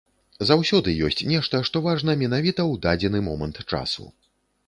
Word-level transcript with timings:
Заўсёды 0.49 0.93
ёсць 1.07 1.21
нешта, 1.31 1.59
што 1.69 1.83
важна 1.89 2.15
менавіта 2.23 2.61
ў 2.71 2.83
дадзены 2.87 3.19
момант 3.29 3.63
часу. 3.71 4.09